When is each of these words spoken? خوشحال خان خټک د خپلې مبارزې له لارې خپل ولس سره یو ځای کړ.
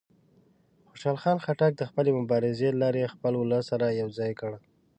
خوشحال 0.89 1.17
خان 1.21 1.37
خټک 1.45 1.71
د 1.77 1.83
خپلې 1.89 2.11
مبارزې 2.19 2.69
له 2.71 2.79
لارې 2.83 3.11
خپل 3.13 3.33
ولس 3.37 3.63
سره 3.71 3.85
یو 4.01 4.09
ځای 4.19 4.31
کړ. 4.39 4.51